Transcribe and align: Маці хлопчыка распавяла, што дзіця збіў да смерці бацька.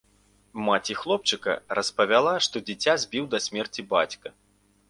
Маці 0.67 0.95
хлопчыка 1.01 1.51
распавяла, 1.81 2.33
што 2.47 2.65
дзіця 2.71 2.97
збіў 3.05 3.31
да 3.35 3.45
смерці 3.49 3.87
бацька. 3.93 4.27